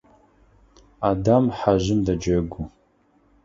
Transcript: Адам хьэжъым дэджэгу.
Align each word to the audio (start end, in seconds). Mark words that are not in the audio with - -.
Адам 1.09 1.45
хьэжъым 1.57 1.99
дэджэгу. 2.05 2.63